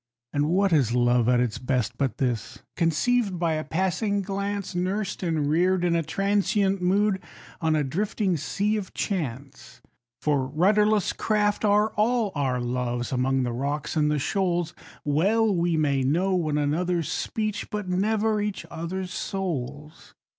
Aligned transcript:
And 0.33 0.49
what 0.49 0.73
is 0.73 0.95
love 0.95 1.29
at 1.29 1.39
its 1.39 1.59
best, 1.59 1.95
but 1.95 2.17
this? 2.17 2.63
Conceived 2.75 3.37
by 3.37 3.53
a 3.53 3.63
passing 3.63 4.23
glance, 4.23 4.73
Nursed 4.73 5.21
and 5.21 5.47
reared 5.47 5.83
in 5.85 5.95
a 5.95 6.01
transient 6.01 6.81
mood, 6.81 7.19
on 7.61 7.75
a 7.75 7.83
drifting 7.83 8.35
Sea 8.35 8.77
of 8.77 8.95
Chance. 8.95 9.79
For 10.19 10.47
rudderless 10.47 11.13
craft 11.13 11.63
are 11.63 11.89
all 11.91 12.31
our 12.33 12.59
loves, 12.59 13.11
among 13.11 13.43
the 13.43 13.53
rocks 13.53 13.95
and 13.95 14.09
the 14.09 14.17
shoals, 14.17 14.73
Well 15.05 15.55
we 15.55 15.77
may 15.77 16.01
know 16.01 16.33
one 16.33 16.57
another's 16.57 17.11
speech, 17.11 17.69
but 17.69 17.87
never 17.87 18.41
each 18.41 18.65
other's 18.71 19.13
souls. 19.13 20.15